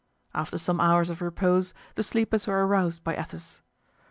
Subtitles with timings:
[0.33, 3.61] After some hours of repose the sleepers were aroused by Athos.